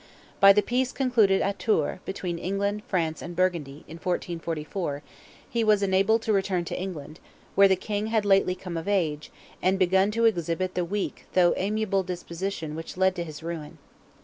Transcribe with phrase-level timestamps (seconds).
[0.39, 5.03] By the peace concluded at Tours, between England, France, and Burgundy, in 1444,
[5.47, 7.19] he was enabled to return to England,
[7.53, 9.29] where the King had lately come of age,
[9.61, 13.77] and begun to exhibit the weak though amiable disposition which led to his ruin.